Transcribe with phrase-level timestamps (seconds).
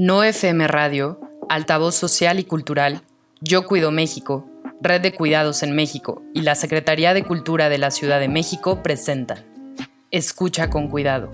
[0.00, 3.02] No FM Radio, Altavoz Social y Cultural,
[3.40, 4.48] Yo Cuido México,
[4.80, 8.80] Red de Cuidados en México y la Secretaría de Cultura de la Ciudad de México
[8.80, 9.44] presentan
[10.12, 11.32] Escucha con Cuidado,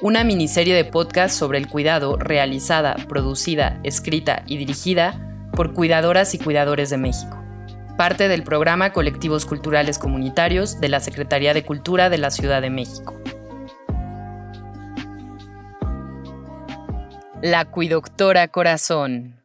[0.00, 6.38] una miniserie de podcast sobre el cuidado realizada, producida, escrita y dirigida por cuidadoras y
[6.38, 7.40] cuidadores de México.
[7.96, 12.70] Parte del programa Colectivos Culturales Comunitarios de la Secretaría de Cultura de la Ciudad de
[12.70, 13.21] México.
[17.44, 19.42] La Cuidoctora Corazón.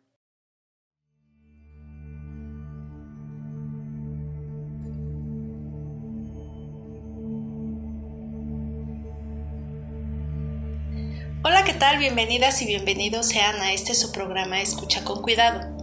[11.44, 11.98] Hola, ¿qué tal?
[11.98, 15.76] Bienvenidas y bienvenidos sean a este su programa Escucha con Cuidado.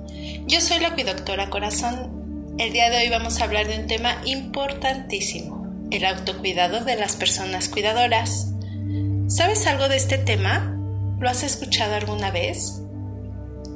[0.46, 2.54] Yo soy la Cuidoctora Corazón.
[2.58, 7.16] El día de hoy vamos a hablar de un tema importantísimo, el autocuidado de las
[7.16, 8.52] personas cuidadoras.
[9.26, 10.73] ¿Sabes algo de este tema?
[11.24, 12.82] ¿Lo has escuchado alguna vez?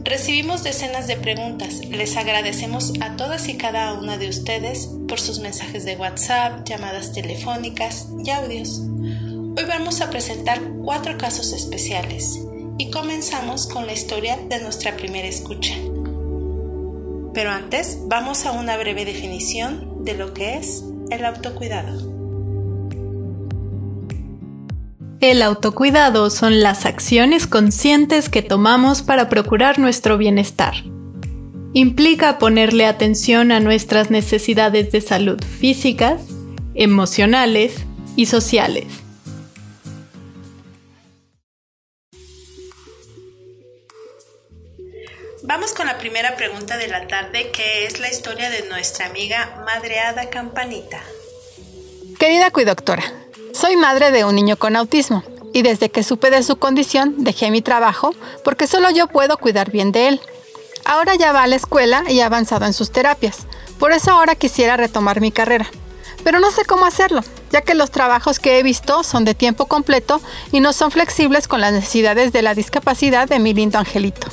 [0.04, 1.80] Recibimos decenas de preguntas.
[1.86, 7.14] Les agradecemos a todas y cada una de ustedes por sus mensajes de WhatsApp, llamadas
[7.14, 8.80] telefónicas y audios.
[8.80, 12.38] Hoy vamos a presentar cuatro casos especiales
[12.76, 15.74] y comenzamos con la historia de nuestra primera escucha.
[17.32, 22.17] Pero antes vamos a una breve definición de lo que es el autocuidado.
[25.20, 30.74] El autocuidado son las acciones conscientes que tomamos para procurar nuestro bienestar.
[31.72, 36.22] Implica ponerle atención a nuestras necesidades de salud físicas,
[36.74, 37.84] emocionales
[38.16, 38.86] y sociales
[45.48, 49.64] Vamos con la primera pregunta de la tarde, que es la historia de nuestra amiga
[49.64, 51.00] Madreada Campanita.
[52.18, 53.02] Querida cuidoctora,
[53.58, 57.50] soy madre de un niño con autismo y desde que supe de su condición dejé
[57.50, 58.14] mi trabajo
[58.44, 60.20] porque solo yo puedo cuidar bien de él.
[60.84, 63.48] Ahora ya va a la escuela y ha avanzado en sus terapias,
[63.80, 65.66] por eso ahora quisiera retomar mi carrera.
[66.22, 69.66] Pero no sé cómo hacerlo, ya que los trabajos que he visto son de tiempo
[69.66, 70.20] completo
[70.52, 74.28] y no son flexibles con las necesidades de la discapacidad de mi lindo angelito.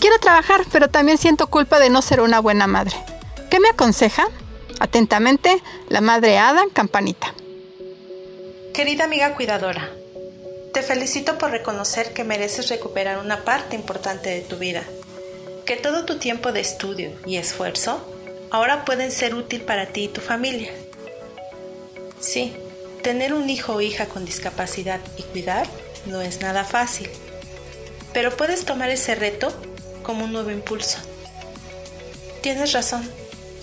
[0.00, 2.96] Quiero trabajar, pero también siento culpa de no ser una buena madre.
[3.48, 4.26] ¿Qué me aconseja?
[4.80, 7.32] Atentamente, la madre Adam Campanita.
[8.76, 9.90] Querida amiga cuidadora,
[10.74, 14.82] te felicito por reconocer que mereces recuperar una parte importante de tu vida,
[15.64, 18.06] que todo tu tiempo de estudio y esfuerzo
[18.50, 20.70] ahora pueden ser útil para ti y tu familia.
[22.20, 22.54] Sí,
[23.02, 25.66] tener un hijo o hija con discapacidad y cuidar
[26.04, 27.08] no es nada fácil,
[28.12, 29.54] pero puedes tomar ese reto
[30.02, 30.98] como un nuevo impulso.
[32.42, 33.10] Tienes razón,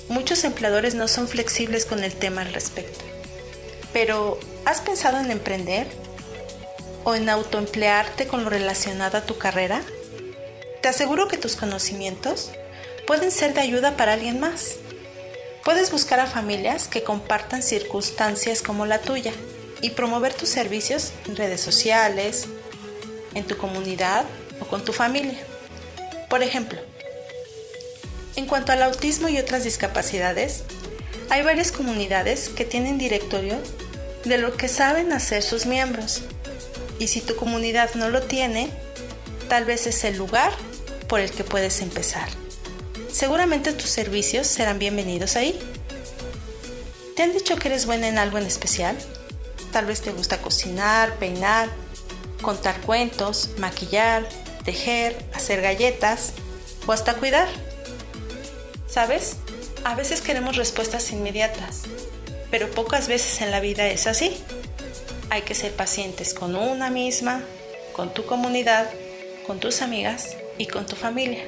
[0.09, 3.12] muchos empleadores no son flexibles con el tema al respecto.
[3.94, 5.88] Pero, ¿has pensado en emprender?
[7.06, 9.81] ¿O en autoemplearte con lo relacionado a tu carrera?
[10.81, 12.52] Te aseguro que tus conocimientos
[13.06, 14.76] pueden ser de ayuda para alguien más.
[15.64, 19.31] Puedes buscar a familias que compartan circunstancias como la tuya
[19.81, 22.48] y promover tus servicios en redes sociales,
[23.34, 24.25] en tu comunidad
[24.60, 25.40] o con tu familia.
[26.30, 26.80] Por ejemplo,
[28.36, 30.64] en cuanto al autismo y otras discapacidades,
[31.29, 33.57] hay varias comunidades que tienen directorio
[34.25, 36.22] de lo que saben hacer sus miembros.
[37.00, 38.69] Y si tu comunidad no lo tiene,
[39.50, 40.51] tal vez es el lugar
[41.07, 42.28] por el que puedes empezar.
[43.12, 45.59] Seguramente tus servicios serán bienvenidos ahí.
[47.16, 48.97] ¿Te han dicho que eres buena en algo en especial?
[49.72, 51.69] Tal vez te gusta cocinar, peinar,
[52.41, 54.28] contar cuentos, maquillar,
[54.63, 56.33] tejer, hacer galletas
[56.88, 57.47] o hasta cuidar.
[58.88, 59.38] ¿Sabes?
[59.83, 61.83] A veces queremos respuestas inmediatas,
[62.51, 64.35] pero pocas veces en la vida es así.
[65.29, 67.44] Hay que ser pacientes con una misma,
[67.94, 68.89] con tu comunidad,
[69.45, 71.44] con tus amigas y con tu familia.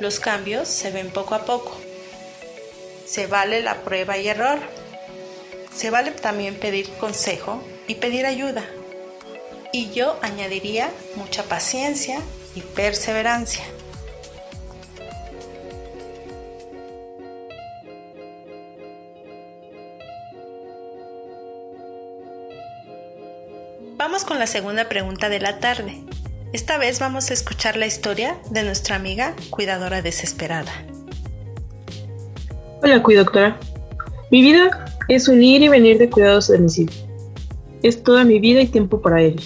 [0.00, 1.76] Los cambios se ven poco a poco.
[3.06, 4.58] Se vale la prueba y error.
[5.74, 8.64] Se vale también pedir consejo y pedir ayuda
[9.72, 12.20] y yo añadiría mucha paciencia
[12.54, 13.64] y perseverancia.
[24.26, 26.02] Con la segunda pregunta de la tarde.
[26.52, 30.72] Esta vez vamos a escuchar la historia de nuestra amiga cuidadora desesperada.
[32.82, 33.58] Hola, cuidadora.
[34.30, 36.94] Mi vida es un ir y venir de cuidados a domicilio.
[37.82, 39.40] Es toda mi vida y tiempo para él.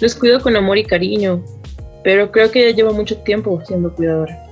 [0.00, 1.42] Los cuido con amor y cariño,
[2.02, 4.44] pero creo que ya llevo mucho tiempo siendo cuidadora.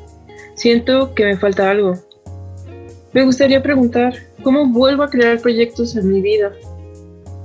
[0.55, 1.95] Siento que me falta algo.
[3.13, 6.53] Me gustaría preguntar, ¿cómo vuelvo a crear proyectos en mi vida?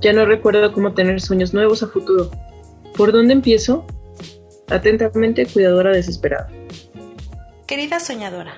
[0.00, 2.30] Ya no recuerdo cómo tener sueños nuevos a futuro.
[2.96, 3.86] ¿Por dónde empiezo?
[4.68, 6.48] Atentamente, cuidadora desesperada.
[7.66, 8.54] Querida soñadora,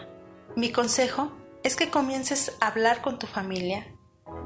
[0.55, 1.33] mi consejo
[1.65, 3.87] es que comiences a hablar con tu familia,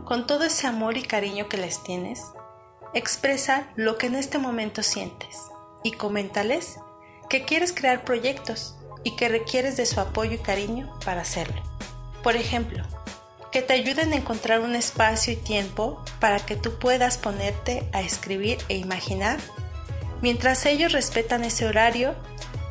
[0.05, 2.23] con todo ese amor y cariño que les tienes.
[2.95, 5.37] Expresa lo que en este momento sientes
[5.83, 6.79] y coméntales
[7.29, 11.63] que quieres crear proyectos y que requieres de su apoyo y cariño para hacerlo.
[12.23, 12.83] Por ejemplo,
[13.53, 18.01] que te ayuden a encontrar un espacio y tiempo para que tú puedas ponerte a
[18.01, 19.39] escribir e imaginar,
[20.21, 22.15] mientras ellos respetan ese horario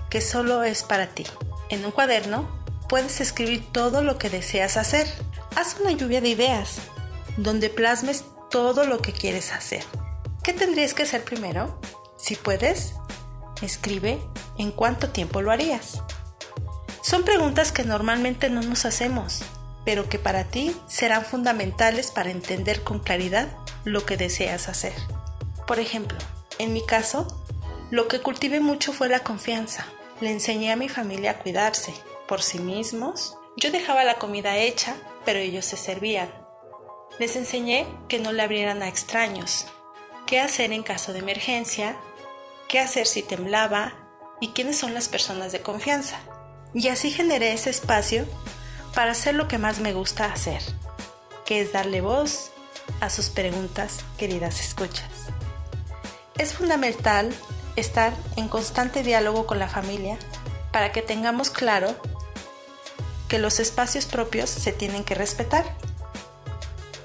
[0.10, 1.25] que solo es para ti.
[1.69, 2.48] En un cuaderno
[2.88, 5.07] puedes escribir todo lo que deseas hacer.
[5.56, 6.77] Haz una lluvia de ideas,
[7.38, 9.83] donde plasmes todo lo que quieres hacer.
[10.44, 11.80] ¿Qué tendrías que hacer primero?
[12.18, 12.94] Si puedes,
[13.62, 14.19] escribe
[14.57, 16.01] en cuánto tiempo lo harías.
[17.01, 19.44] Son preguntas que normalmente no nos hacemos,
[19.85, 23.47] pero que para ti serán fundamentales para entender con claridad
[23.83, 24.93] lo que deseas hacer.
[25.67, 26.17] Por ejemplo,
[26.59, 27.27] en mi caso,
[27.91, 29.85] lo que cultivé mucho fue la confianza.
[30.19, 31.93] Le enseñé a mi familia a cuidarse
[32.27, 33.37] por sí mismos.
[33.57, 36.29] Yo dejaba la comida hecha, pero ellos se servían.
[37.19, 39.67] Les enseñé que no le abrieran a extraños,
[40.25, 41.95] qué hacer en caso de emergencia,
[42.67, 43.93] qué hacer si temblaba
[44.41, 46.19] y quiénes son las personas de confianza.
[46.73, 48.25] Y así generé ese espacio
[48.95, 50.62] para hacer lo que más me gusta hacer,
[51.45, 52.51] que es darle voz
[53.01, 55.09] a sus preguntas, queridas escuchas.
[56.38, 57.36] Es fundamental
[57.75, 60.18] estar en constante diálogo con la familia
[60.71, 61.94] para que tengamos claro
[63.27, 65.65] que los espacios propios se tienen que respetar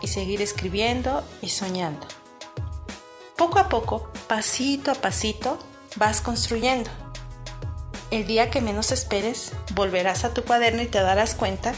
[0.00, 2.06] y seguir escribiendo y soñando.
[3.36, 5.58] Poco a poco, pasito a pasito,
[5.96, 6.90] vas construyendo
[8.10, 11.74] el día que menos esperes, volverás a tu cuaderno y te darás cuenta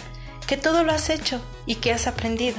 [0.47, 2.59] que todo lo has hecho y que has aprendido.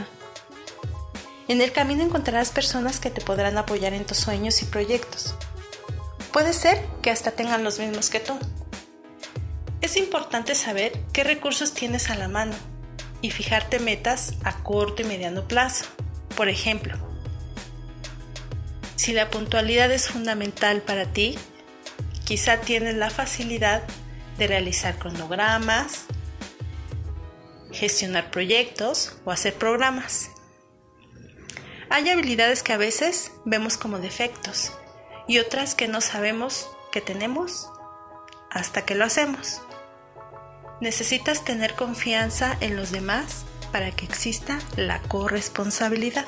[1.48, 5.36] En el camino encontrarás personas que te podrán apoyar en tus sueños y proyectos.
[6.32, 8.38] Puede ser que hasta tengan los mismos que tú.
[9.82, 12.56] Es importante saber qué recursos tienes a la mano
[13.22, 15.86] y fijarte metas a corto y mediano plazo.
[16.36, 16.96] Por ejemplo,
[18.96, 21.38] si la puntualidad es fundamental para ti,
[22.26, 23.84] Quizá tienes la facilidad
[24.38, 26.06] de realizar cronogramas,
[27.72, 30.30] gestionar proyectos o hacer programas.
[31.90, 34.72] Hay habilidades que a veces vemos como defectos
[35.28, 37.70] y otras que no sabemos que tenemos
[38.50, 39.62] hasta que lo hacemos.
[40.80, 46.26] Necesitas tener confianza en los demás para que exista la corresponsabilidad.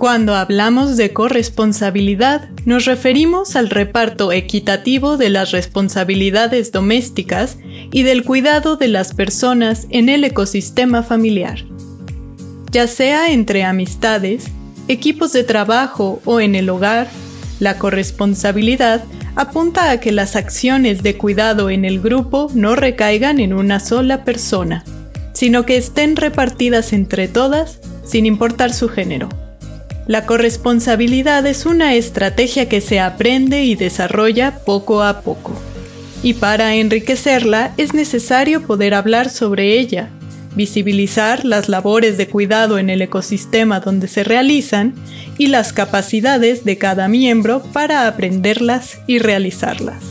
[0.00, 7.58] Cuando hablamos de corresponsabilidad, nos referimos al reparto equitativo de las responsabilidades domésticas
[7.92, 11.66] y del cuidado de las personas en el ecosistema familiar.
[12.72, 14.46] Ya sea entre amistades,
[14.88, 17.06] equipos de trabajo o en el hogar,
[17.58, 19.04] la corresponsabilidad
[19.36, 24.24] apunta a que las acciones de cuidado en el grupo no recaigan en una sola
[24.24, 24.82] persona,
[25.34, 29.28] sino que estén repartidas entre todas sin importar su género.
[30.10, 35.52] La corresponsabilidad es una estrategia que se aprende y desarrolla poco a poco.
[36.20, 40.10] Y para enriquecerla es necesario poder hablar sobre ella,
[40.56, 44.94] visibilizar las labores de cuidado en el ecosistema donde se realizan
[45.38, 50.02] y las capacidades de cada miembro para aprenderlas y realizarlas.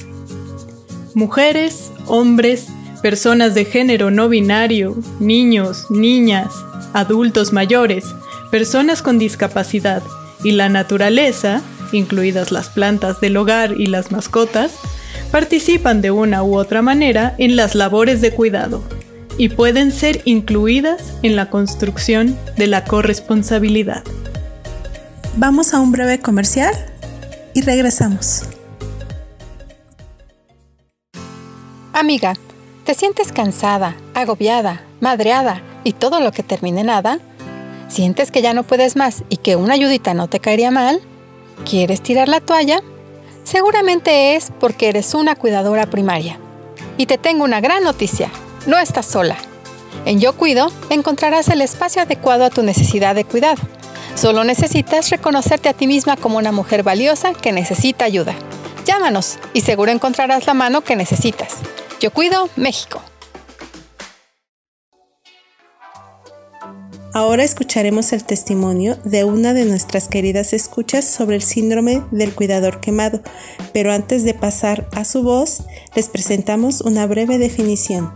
[1.14, 2.68] Mujeres, hombres,
[3.02, 6.54] personas de género no binario, niños, niñas,
[6.94, 8.06] adultos mayores,
[8.52, 10.04] personas con discapacidad
[10.44, 14.74] y la naturaleza, incluidas las plantas del hogar y las mascotas,
[15.32, 18.84] participan de una u otra manera en las labores de cuidado
[19.38, 24.04] y pueden ser incluidas en la construcción de la corresponsabilidad.
[25.38, 26.74] Vamos a un breve comercial
[27.54, 28.44] y regresamos.
[31.94, 32.34] Amiga,
[32.86, 37.20] ¿te sientes cansada, agobiada, madreada y todo lo que termine nada?
[37.90, 41.02] ¿Sientes que ya no puedes más y que una ayudita no te caería mal?
[41.68, 42.82] ¿Quieres tirar la toalla?
[43.44, 46.38] Seguramente es porque eres una cuidadora primaria.
[46.98, 48.30] Y te tengo una gran noticia,
[48.68, 49.38] no estás sola.
[50.06, 53.62] En Yo Cuido encontrarás el espacio adecuado a tu necesidad de cuidado.
[54.14, 58.36] Solo necesitas reconocerte a ti misma como una mujer valiosa que necesita ayuda.
[58.86, 61.56] Llámanos y seguro encontrarás la mano que necesitas.
[62.00, 63.02] Yo Cuido México.
[67.12, 72.80] Ahora escucharemos el testimonio de una de nuestras queridas escuchas sobre el síndrome del cuidador
[72.82, 73.22] quemado,
[73.74, 75.64] pero antes de pasar a su voz,
[75.96, 78.14] les presentamos una breve definición.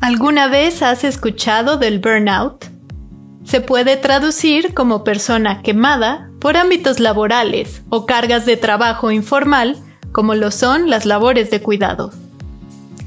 [0.00, 2.66] ¿Alguna vez has escuchado del burnout?
[3.44, 9.76] Se puede traducir como persona quemada por ámbitos laborales o cargas de trabajo informal,
[10.10, 12.10] como lo son las labores de cuidado.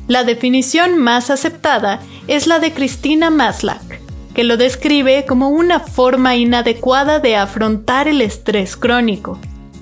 [0.09, 4.01] La definición más aceptada es la de Cristina Maslach,
[4.33, 9.39] que lo describe como una forma inadecuada de afrontar el estrés crónico,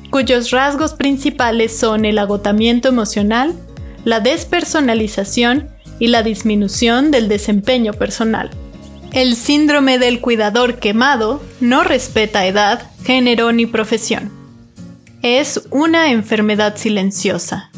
[0.09, 3.55] cuyos rasgos principales son el agotamiento emocional,
[4.03, 8.49] la despersonalización y la disminución del desempeño personal.
[9.13, 14.29] El síndrome del cuidador quemado no respeta edad, género ni profesión.
[15.21, 17.71] Es una enfermedad silenciosa.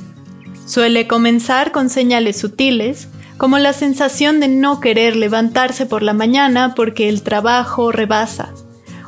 [0.70, 3.08] Suele comenzar con señales sutiles,
[3.38, 8.54] como la sensación de no querer levantarse por la mañana porque el trabajo rebasa,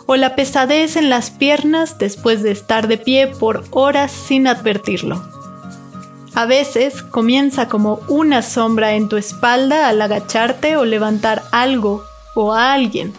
[0.08, 5.24] o la pesadez en las piernas después de estar de pie por horas sin advertirlo.
[6.34, 12.04] A veces comienza como una sombra en tu espalda al agacharte o levantar algo
[12.34, 13.14] o a alguien.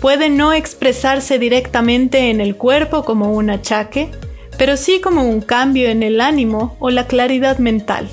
[0.00, 4.12] Puede no expresarse directamente en el cuerpo como un achaque,
[4.58, 8.08] pero sí como un cambio en el ánimo o la claridad mental.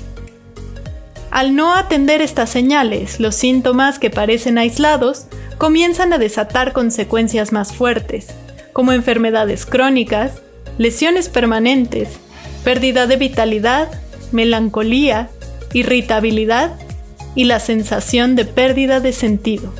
[1.30, 5.26] Al no atender estas señales, los síntomas que parecen aislados
[5.58, 8.28] comienzan a desatar consecuencias más fuertes,
[8.72, 10.42] como enfermedades crónicas,
[10.78, 12.18] lesiones permanentes
[12.64, 13.88] pérdida de vitalidad,
[14.30, 15.28] melancolía,
[15.72, 16.72] irritabilidad
[17.34, 19.72] y la sensación de pérdida de sentido.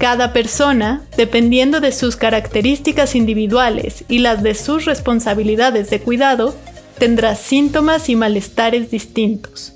[0.00, 6.54] Cada persona, dependiendo de sus características individuales y las de sus responsabilidades de cuidado,
[6.96, 9.74] tendrá síntomas y malestares distintos,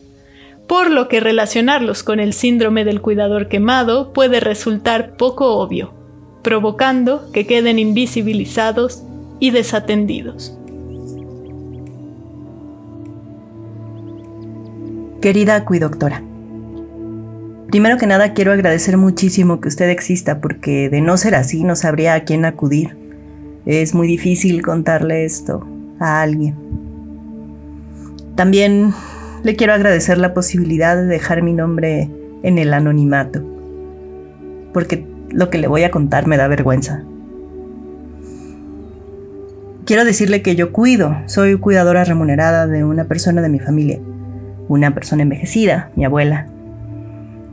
[0.66, 5.92] por lo que relacionarlos con el síndrome del cuidador quemado puede resultar poco obvio,
[6.40, 9.02] provocando que queden invisibilizados
[9.40, 10.56] y desatendidos.
[15.20, 16.22] Querida cuidoctora,
[17.74, 21.74] primero que nada quiero agradecer muchísimo que usted exista porque de no ser así no
[21.74, 22.96] sabría a quién acudir.
[23.66, 25.66] Es muy difícil contarle esto
[25.98, 26.54] a alguien.
[28.36, 28.94] También
[29.42, 32.08] le quiero agradecer la posibilidad de dejar mi nombre
[32.44, 33.42] en el anonimato,
[34.72, 37.02] porque lo que le voy a contar me da vergüenza.
[39.84, 43.98] Quiero decirle que yo cuido, soy cuidadora remunerada de una persona de mi familia
[44.68, 46.46] una persona envejecida, mi abuela,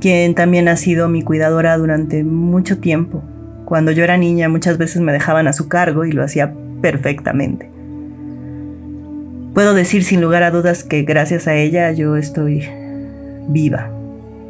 [0.01, 3.23] quien también ha sido mi cuidadora durante mucho tiempo.
[3.65, 7.69] Cuando yo era niña muchas veces me dejaban a su cargo y lo hacía perfectamente.
[9.53, 12.67] Puedo decir sin lugar a dudas que gracias a ella yo estoy
[13.47, 13.89] viva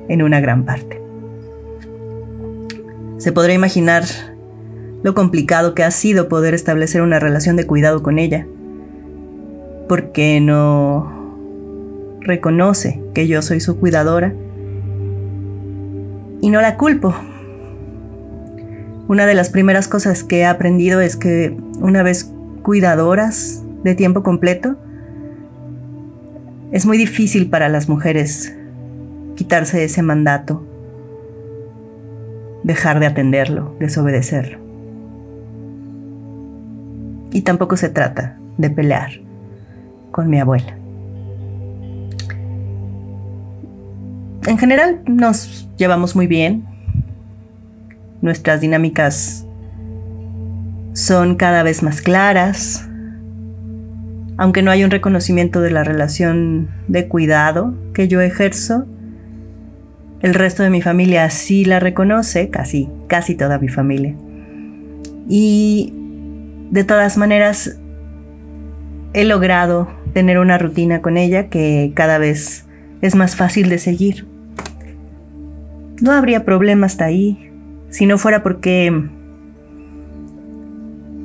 [0.07, 1.01] en una gran parte.
[3.17, 4.03] Se podrá imaginar
[5.03, 8.47] lo complicado que ha sido poder establecer una relación de cuidado con ella,
[9.89, 11.11] porque no
[12.21, 14.33] reconoce que yo soy su cuidadora
[16.41, 17.13] y no la culpo.
[19.07, 22.31] Una de las primeras cosas que he aprendido es que una vez
[22.63, 24.75] cuidadoras de tiempo completo,
[26.71, 28.55] es muy difícil para las mujeres
[29.35, 30.65] quitarse ese mandato,
[32.63, 34.59] dejar de atenderlo, desobedecerlo.
[37.31, 39.11] Y tampoco se trata de pelear
[40.11, 40.81] con mi abuela.
[44.47, 46.63] en general nos llevamos muy bien.
[48.21, 49.47] Nuestras dinámicas
[50.93, 52.87] son cada vez más claras.
[54.37, 58.85] Aunque no hay un reconocimiento de la relación de cuidado que yo ejerzo,
[60.21, 64.13] el resto de mi familia sí la reconoce, casi, casi toda mi familia.
[65.27, 65.93] Y
[66.69, 67.79] de todas maneras,
[69.13, 72.67] he logrado tener una rutina con ella que cada vez
[73.01, 74.30] es más fácil de seguir
[76.01, 77.51] no habría problema hasta ahí
[77.89, 78.91] si no fuera porque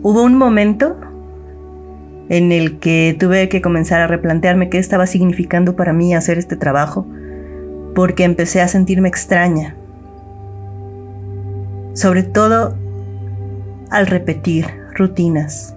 [0.03, 0.97] hubo un momento
[2.29, 6.57] en el que tuve que comenzar a replantearme qué estaba significando para mí hacer este
[6.57, 7.07] trabajo,
[7.95, 9.77] porque empecé a sentirme extraña,
[11.95, 12.77] sobre todo
[13.91, 14.67] al repetir
[14.97, 15.77] rutinas,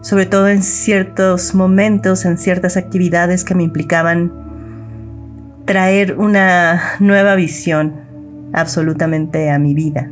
[0.00, 4.49] sobre todo en ciertos momentos, en ciertas actividades que me implicaban
[5.70, 7.92] traer una nueva visión
[8.52, 10.10] absolutamente a mi vida.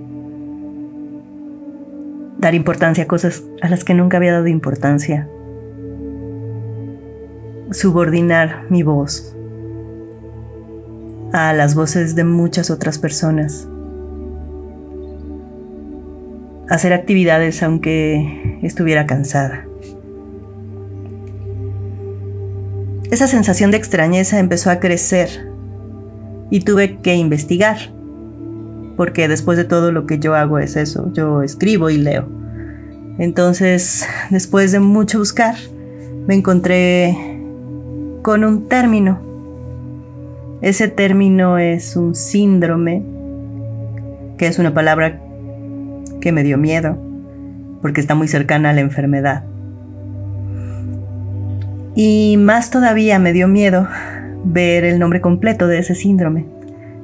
[2.38, 5.28] Dar importancia a cosas a las que nunca había dado importancia.
[7.72, 9.34] Subordinar mi voz
[11.32, 13.66] a las voces de muchas otras personas.
[16.68, 19.64] Hacer actividades aunque estuviera cansada.
[23.10, 25.48] Esa sensación de extrañeza empezó a crecer
[26.50, 27.78] y tuve que investigar.
[28.97, 32.26] porque después de todo lo que yo hago es eso, yo escribo y leo.
[33.19, 35.55] Entonces, después de mucho buscar,
[36.26, 37.17] me encontré
[38.23, 39.21] con un término.
[40.62, 43.05] Ese término es un síndrome,
[44.37, 45.21] que es una palabra
[46.21, 46.99] que me dio miedo,
[47.81, 49.45] porque está muy cercana a la enfermedad.
[51.95, 53.87] Y más todavía me dio miedo
[54.45, 56.47] ver el nombre completo de ese síndrome.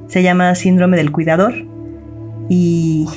[0.07, 1.53] Se llama síndrome del cuidador
[2.49, 3.07] y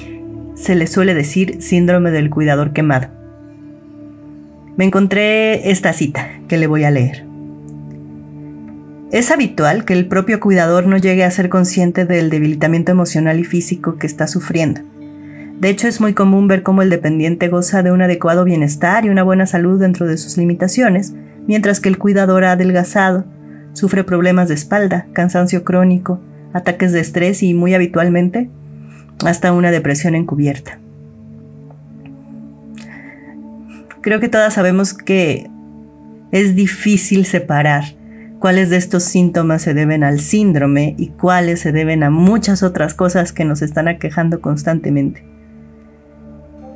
[0.54, 3.08] se le suele decir síndrome del cuidador quemado.
[4.76, 7.26] Me encontré esta cita que le voy a leer.
[9.10, 13.44] Es habitual que el propio cuidador no llegue a ser consciente del debilitamiento emocional y
[13.44, 14.82] físico que está sufriendo.
[15.60, 19.08] De hecho, es muy común ver cómo el dependiente goza de un adecuado bienestar y
[19.08, 21.14] una buena salud dentro de sus limitaciones,
[21.46, 23.24] mientras que el cuidador ha adelgazado,
[23.78, 26.20] sufre problemas de espalda, cansancio crónico,
[26.52, 28.50] ataques de estrés y, muy habitualmente,
[29.24, 30.80] hasta una depresión encubierta.
[34.00, 35.48] Creo que todas sabemos que
[36.32, 37.84] es difícil separar
[38.40, 42.94] cuáles de estos síntomas se deben al síndrome y cuáles se deben a muchas otras
[42.94, 45.24] cosas que nos están aquejando constantemente.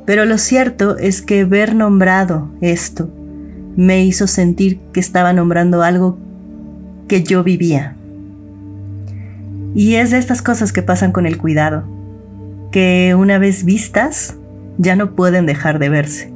[0.05, 3.09] Pero lo cierto es que ver nombrado esto
[3.75, 6.17] me hizo sentir que estaba nombrando algo
[7.07, 7.95] que yo vivía.
[9.75, 11.83] Y es de estas cosas que pasan con el cuidado,
[12.71, 14.37] que una vez vistas
[14.77, 16.31] ya no pueden dejar de verse.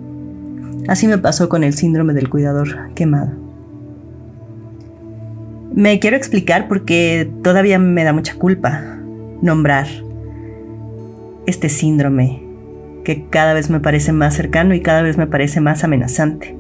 [0.88, 3.32] Así me pasó con el síndrome del cuidador quemado.
[5.74, 8.82] Me quiero explicar porque todavía me da mucha culpa
[9.42, 9.88] nombrar
[11.46, 12.42] este síndrome
[13.04, 16.56] que cada vez me parece más cercano y cada vez me parece más amenazante.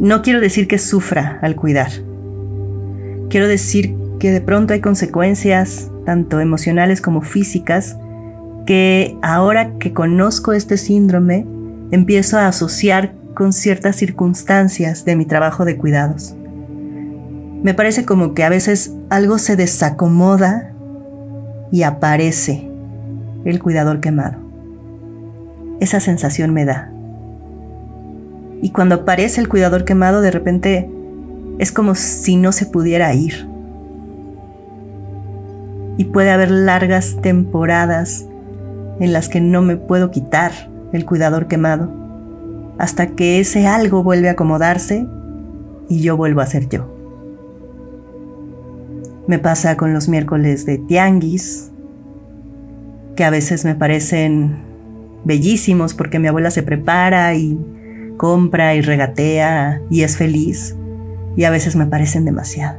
[0.00, 1.90] No quiero decir que sufra al cuidar.
[3.28, 7.96] Quiero decir que de pronto hay consecuencias, tanto emocionales como físicas,
[8.66, 11.46] que ahora que conozco este síndrome,
[11.90, 16.34] empiezo a asociar con ciertas circunstancias de mi trabajo de cuidados.
[17.62, 20.72] Me parece como que a veces algo se desacomoda
[21.72, 22.68] y aparece
[23.44, 24.38] el cuidador quemado.
[25.80, 26.90] Esa sensación me da.
[28.62, 30.90] Y cuando aparece el cuidador quemado, de repente
[31.58, 33.48] es como si no se pudiera ir.
[35.98, 38.26] Y puede haber largas temporadas
[39.00, 40.52] en las que no me puedo quitar
[40.92, 41.90] el cuidador quemado,
[42.78, 45.06] hasta que ese algo vuelve a acomodarse
[45.88, 46.92] y yo vuelvo a ser yo.
[49.26, 51.70] Me pasa con los miércoles de tianguis,
[53.16, 54.56] que a veces me parecen
[55.24, 57.58] bellísimos porque mi abuela se prepara y
[58.16, 60.76] compra y regatea y es feliz,
[61.36, 62.78] y a veces me parecen demasiado.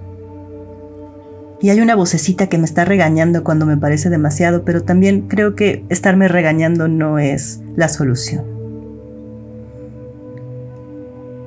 [1.62, 5.56] Y hay una vocecita que me está regañando cuando me parece demasiado, pero también creo
[5.56, 8.46] que estarme regañando no es la solución.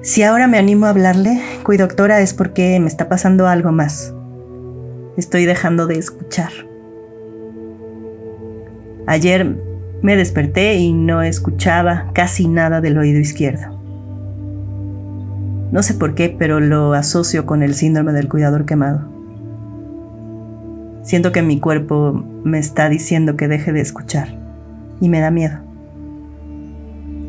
[0.03, 4.15] Si ahora me animo a hablarle, cuidoctora, es porque me está pasando algo más.
[5.17, 6.51] Estoy dejando de escuchar.
[9.07, 9.57] Ayer
[10.03, 13.80] me desperté y no escuchaba casi nada del oído izquierdo.
[15.73, 19.09] No sé por qué, pero lo asocio con el síndrome del cuidador quemado.
[21.05, 24.37] Siento que mi cuerpo me está diciendo que deje de escuchar
[25.01, 25.59] y me da miedo.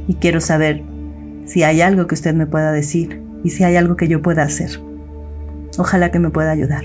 [0.08, 0.84] Y quiero saber
[1.46, 4.44] si hay algo que usted me pueda decir y si hay algo que yo pueda
[4.44, 4.82] hacer.
[5.78, 6.84] Ojalá que me pueda ayudar.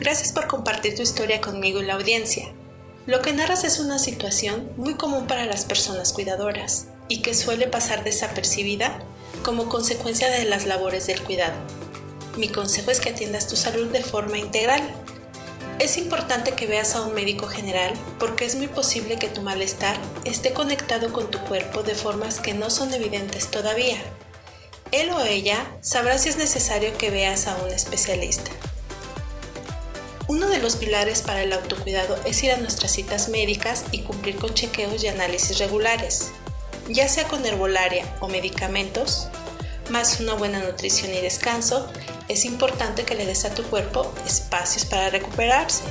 [0.00, 2.44] Gracias por compartir tu historia conmigo y la audiencia.
[3.08, 7.66] Lo que narras es una situación muy común para las personas cuidadoras y que suele
[7.66, 8.98] pasar desapercibida
[9.42, 11.54] como consecuencia de las labores del cuidado.
[12.36, 14.82] Mi consejo es que atiendas tu salud de forma integral.
[15.78, 19.96] Es importante que veas a un médico general porque es muy posible que tu malestar
[20.26, 23.96] esté conectado con tu cuerpo de formas que no son evidentes todavía.
[24.92, 28.50] Él o ella sabrá si es necesario que veas a un especialista.
[30.28, 34.36] Uno de los pilares para el autocuidado es ir a nuestras citas médicas y cumplir
[34.36, 36.30] con chequeos y análisis regulares
[36.88, 39.28] ya sea con herbolaria o medicamentos,
[39.90, 41.90] más una buena nutrición y descanso,
[42.28, 45.84] es importante que le des a tu cuerpo espacios para recuperarse.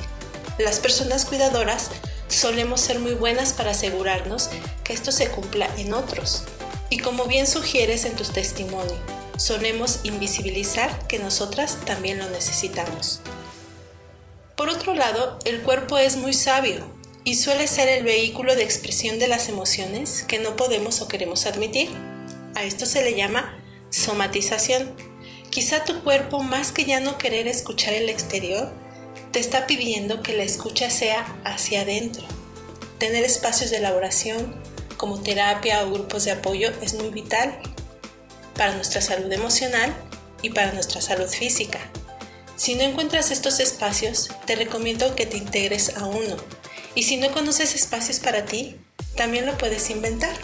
[0.58, 1.90] Las personas cuidadoras
[2.28, 4.50] solemos ser muy buenas para asegurarnos
[4.84, 6.44] que esto se cumpla en otros.
[6.90, 8.98] Y como bien sugieres en tu testimonio,
[9.38, 13.22] solemos invisibilizar que nosotras también lo necesitamos.
[14.58, 16.84] Por otro lado, el cuerpo es muy sabio
[17.24, 21.46] y suele ser el vehículo de expresión de las emociones que no podemos o queremos
[21.46, 21.92] admitir.
[22.56, 23.56] A esto se le llama
[23.92, 24.96] somatización.
[25.52, 28.72] Quizá tu cuerpo, más que ya no querer escuchar el exterior,
[29.32, 32.26] te está pidiendo que la escucha sea hacia adentro.
[32.98, 34.60] Tener espacios de elaboración
[34.98, 37.60] como terapia o grupos de apoyo es muy vital
[38.56, 39.96] para nuestra salud emocional
[40.42, 41.92] y para nuestra salud física.
[42.58, 46.38] Si no encuentras estos espacios, te recomiendo que te integres a uno.
[46.96, 48.76] Y si no conoces espacios para ti,
[49.16, 50.36] también lo puedes inventar.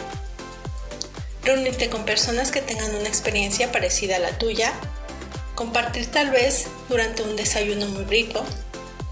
[1.42, 4.72] Reunirte con personas que tengan una experiencia parecida a la tuya,
[5.56, 8.44] compartir tal vez durante un desayuno muy rico.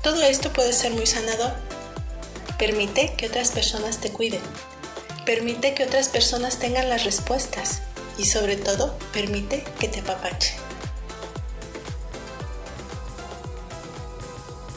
[0.04, 1.54] Todo esto puede ser muy sanador.
[2.56, 4.40] Permite que otras personas te cuiden.
[5.26, 7.82] Permite que otras personas tengan las respuestas.
[8.16, 10.54] Y sobre todo, permite que te apapache.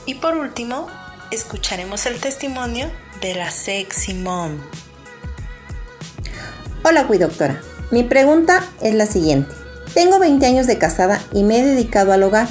[0.06, 0.88] Y por último,
[1.32, 2.92] escucharemos el testimonio
[3.22, 4.60] de la sexy mom.
[6.84, 7.60] Hola, doctora.
[7.90, 9.52] Mi pregunta es la siguiente.
[9.96, 12.48] Tengo 20 años de casada y me he dedicado al hogar.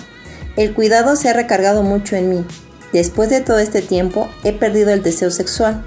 [0.57, 2.45] El cuidado se ha recargado mucho en mí.
[2.93, 5.85] Después de todo este tiempo he perdido el deseo sexual.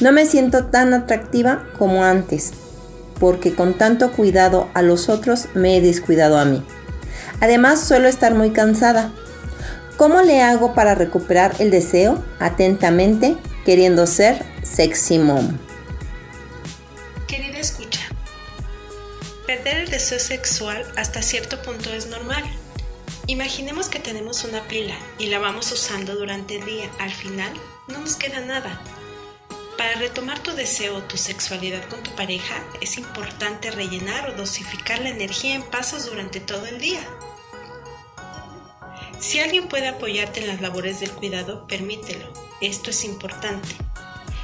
[0.00, 2.52] No me siento tan atractiva como antes,
[3.20, 6.64] porque con tanto cuidado a los otros me he descuidado a mí.
[7.40, 9.12] Además suelo estar muy cansada.
[9.96, 12.24] ¿Cómo le hago para recuperar el deseo?
[12.40, 15.58] Atentamente, queriendo ser sexy mom.
[19.46, 22.42] Perder el deseo sexual hasta cierto punto es normal.
[23.26, 26.90] Imaginemos que tenemos una pila y la vamos usando durante el día.
[26.98, 27.52] Al final,
[27.88, 28.80] no nos queda nada.
[29.76, 35.00] Para retomar tu deseo o tu sexualidad con tu pareja, es importante rellenar o dosificar
[35.00, 37.00] la energía en pasos durante todo el día.
[39.20, 42.26] Si alguien puede apoyarte en las labores del cuidado, permítelo.
[42.60, 43.68] Esto es importante.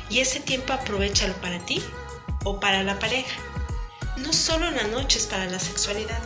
[0.09, 1.83] Y ese tiempo aprovechalo para ti
[2.45, 3.41] o para la pareja.
[4.17, 6.21] No solo en las noches para la sexualidad.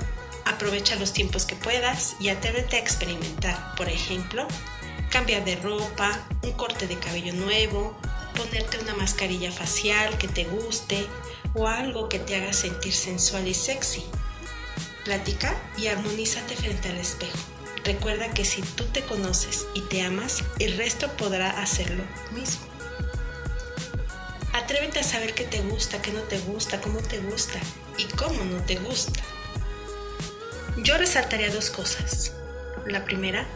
[0.44, 3.74] Aprovecha los tiempos que puedas y atrévete a experimentar.
[3.76, 4.46] Por ejemplo,
[5.10, 7.96] cambiar de ropa, un corte de cabello nuevo,
[8.36, 11.06] ponerte una mascarilla facial que te guste
[11.54, 14.04] o algo que te haga sentir sensual y sexy.
[15.04, 17.53] Platica y armonízate frente al espejo.
[17.84, 22.66] Recuerda que si tú te conoces y te amas, el resto podrá hacerlo mismo.
[24.54, 27.60] Atrévete a saber qué te gusta, qué no te gusta, cómo te gusta
[27.98, 29.20] y cómo no te gusta.
[30.78, 32.32] Yo resaltaría dos cosas.
[32.86, 33.46] La primera,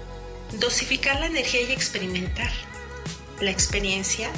[0.58, 2.50] dosificar la energía y experimentar.
[3.40, 4.30] La experiencia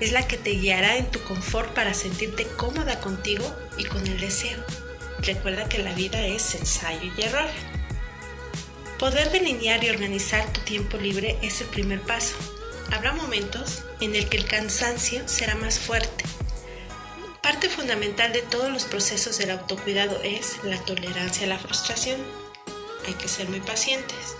[0.00, 3.44] es la que te guiará en tu confort para sentirte cómoda contigo
[3.78, 4.62] y con el deseo.
[5.20, 7.48] Recuerda que la vida es ensayo y error.
[8.98, 12.34] Poder delinear y organizar tu tiempo libre es el primer paso.
[12.92, 16.24] Habrá momentos en el que el cansancio será más fuerte,
[17.48, 22.20] Parte fundamental de todos los procesos del autocuidado es la tolerancia a la frustración.
[23.06, 24.36] Hay que ser muy pacientes.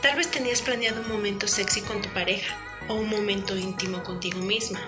[0.00, 2.56] Tal vez tenías planeado un momento sexy con tu pareja
[2.88, 4.80] o un momento íntimo contigo misma.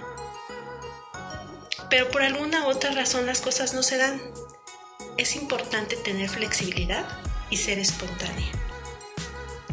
[1.91, 4.23] Pero por alguna otra razón las cosas no se dan.
[5.19, 7.05] Es importante tener flexibilidad
[7.51, 8.51] y ser espontánea.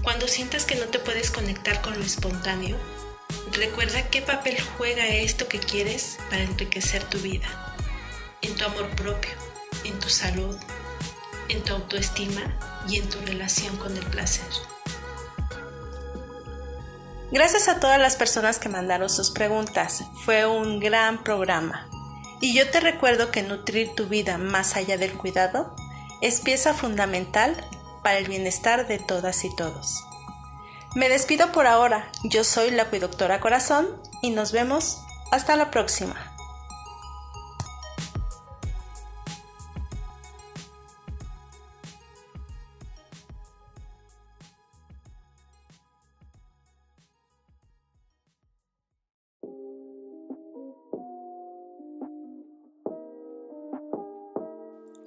[0.06, 2.78] Cuando sientas que no te puedes conectar con lo espontáneo,
[3.52, 7.48] Recuerda qué papel juega esto que quieres para enriquecer tu vida,
[8.42, 9.32] en tu amor propio,
[9.86, 10.58] en tu salud,
[11.48, 12.42] en tu autoestima
[12.90, 14.46] y en tu relación con el placer.
[17.32, 20.04] Gracias a todas las personas que mandaron sus preguntas.
[20.26, 21.88] Fue un gran programa.
[22.42, 25.76] Y yo te recuerdo que nutrir tu vida más allá del cuidado
[26.22, 27.56] es pieza fundamental
[28.06, 30.06] para el bienestar de todas y todos.
[30.94, 32.12] Me despido por ahora.
[32.24, 33.88] Yo soy la Cuidoctora Corazón
[34.22, 36.35] y nos vemos hasta la próxima.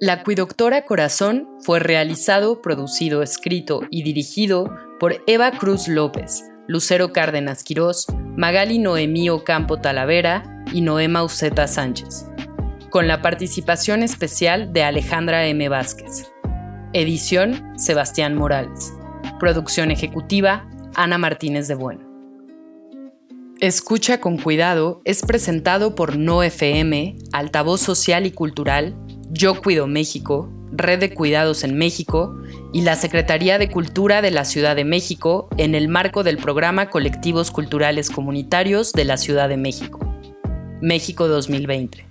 [0.01, 7.65] La Cuidoctora Corazón fue realizado, producido, escrito y dirigido por Eva Cruz López, Lucero Cárdenas
[7.65, 8.05] Quirós,
[8.37, 12.27] Magali Noemí Campo Talavera y Noema Uceta Sánchez,
[12.89, 15.67] con la participación especial de Alejandra M.
[15.67, 16.31] Vázquez.
[16.93, 18.93] Edición Sebastián Morales.
[19.37, 22.07] Producción ejecutiva Ana Martínez de Bueno.
[23.59, 28.95] Escucha con cuidado es presentado por No FM, Altavoz Social y Cultural,
[29.31, 32.35] Yo Cuido México, Red de Cuidados en México
[32.73, 36.89] y la Secretaría de Cultura de la Ciudad de México en el marco del programa
[36.89, 39.99] Colectivos Culturales Comunitarios de la Ciudad de México.
[40.81, 42.08] México 2020.